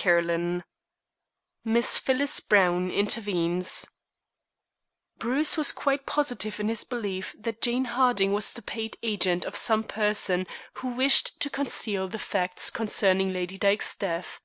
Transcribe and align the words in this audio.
CHAPTER 0.00 0.22
XXV 0.28 0.62
MISS 1.64 1.98
PHYLLIS 1.98 2.38
BROWNE 2.46 2.88
INTERVENES 2.92 3.86
Bruce 5.18 5.56
was 5.58 5.72
quite 5.72 6.06
positive 6.06 6.60
in 6.60 6.68
his 6.68 6.84
belief 6.84 7.34
that 7.36 7.60
Jane 7.60 7.86
Harding 7.86 8.32
was 8.32 8.52
the 8.54 8.62
paid 8.62 8.96
agent 9.02 9.44
of 9.44 9.56
some 9.56 9.82
person 9.82 10.46
who 10.74 10.90
wished 10.94 11.40
to 11.40 11.50
conceal 11.50 12.06
the 12.06 12.20
facts 12.20 12.70
concerning 12.70 13.32
Lady 13.32 13.58
Dyke's 13.58 13.96
death. 13.96 14.40